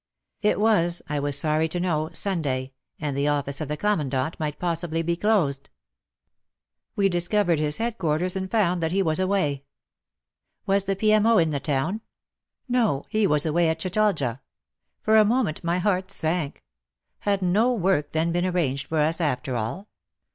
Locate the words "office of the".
3.27-3.77